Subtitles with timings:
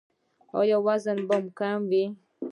[0.59, 2.03] ایا وزن به کموئ؟